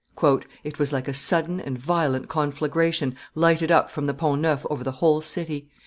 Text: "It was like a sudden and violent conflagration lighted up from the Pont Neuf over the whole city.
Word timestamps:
"It 0.63 0.79
was 0.79 0.91
like 0.91 1.07
a 1.07 1.13
sudden 1.13 1.59
and 1.59 1.77
violent 1.77 2.27
conflagration 2.27 3.15
lighted 3.35 3.69
up 3.69 3.91
from 3.91 4.07
the 4.07 4.15
Pont 4.15 4.41
Neuf 4.41 4.65
over 4.67 4.83
the 4.83 4.93
whole 4.93 5.21
city. 5.21 5.69